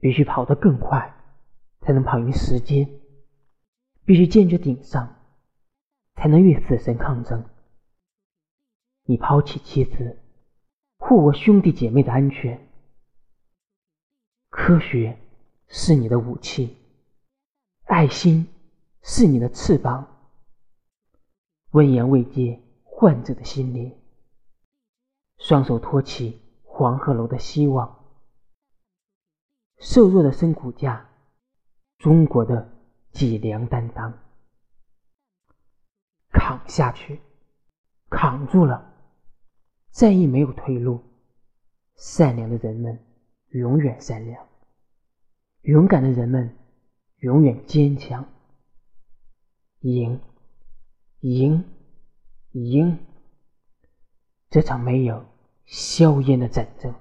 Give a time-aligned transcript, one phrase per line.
[0.00, 1.14] 必须跑得更快，
[1.80, 2.86] 才能跑赢时间；
[4.04, 5.16] 必须坚决顶上，
[6.14, 7.44] 才能与死神抗争。
[9.04, 10.18] 你抛弃妻子，
[10.98, 12.68] 护我兄弟姐妹的安全。
[14.50, 15.18] 科学
[15.66, 16.76] 是你的武器，
[17.84, 18.48] 爱心
[19.02, 20.06] 是你的翅膀，
[21.70, 23.96] 温言慰藉患者的心灵，
[25.38, 27.97] 双手托起黄鹤楼的希望。
[29.78, 31.08] 瘦弱的身骨架，
[31.98, 32.70] 中国的
[33.12, 34.12] 脊梁担当，
[36.30, 37.20] 扛下去，
[38.10, 38.94] 扛住了。
[39.90, 41.02] 战役没有退路，
[41.96, 43.04] 善良的人们
[43.50, 44.46] 永远善良，
[45.62, 46.56] 勇敢的人们
[47.18, 48.24] 永远坚强。
[49.80, 50.20] 赢，
[51.20, 51.64] 赢，
[52.50, 52.98] 赢！
[54.50, 55.24] 这场没有
[55.66, 56.92] 硝烟的战争。